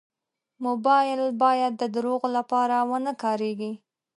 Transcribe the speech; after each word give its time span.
موبایل 0.65 1.21
باید 1.43 1.73
د 1.77 1.83
دروغو 1.95 2.27
لپاره 2.37 2.75
و 2.89 2.91
نه 3.05 3.13
کارېږي. 3.23 3.71